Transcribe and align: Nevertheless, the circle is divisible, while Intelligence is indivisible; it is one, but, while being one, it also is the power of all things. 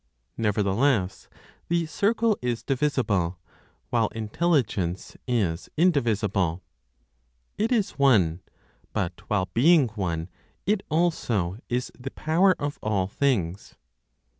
Nevertheless, 0.35 1.29
the 1.67 1.85
circle 1.85 2.35
is 2.41 2.63
divisible, 2.63 3.37
while 3.91 4.07
Intelligence 4.07 5.15
is 5.27 5.69
indivisible; 5.77 6.63
it 7.59 7.71
is 7.71 7.91
one, 7.99 8.41
but, 8.93 9.21
while 9.29 9.49
being 9.53 9.89
one, 9.89 10.27
it 10.65 10.81
also 10.89 11.59
is 11.69 11.91
the 11.95 12.09
power 12.09 12.55
of 12.59 12.79
all 12.81 13.05
things. 13.05 13.75